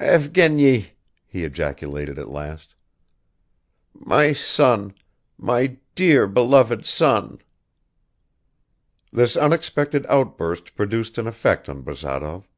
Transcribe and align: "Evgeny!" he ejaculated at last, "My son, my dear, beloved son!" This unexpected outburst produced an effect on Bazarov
"Evgeny!" 0.00 0.92
he 1.26 1.44
ejaculated 1.44 2.18
at 2.18 2.30
last, 2.30 2.74
"My 3.92 4.32
son, 4.32 4.94
my 5.36 5.76
dear, 5.94 6.26
beloved 6.26 6.86
son!" 6.86 7.42
This 9.12 9.36
unexpected 9.36 10.06
outburst 10.08 10.76
produced 10.76 11.18
an 11.18 11.26
effect 11.26 11.68
on 11.68 11.82
Bazarov 11.82 12.48